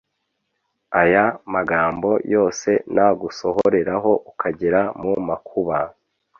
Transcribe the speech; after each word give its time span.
Aya 1.01 1.23
magambo 1.53 2.09
yose 2.33 2.69
nagusohoreraho 2.93 4.11
ukagera 4.31 4.81
mu 5.01 5.13
makuba, 5.27 5.77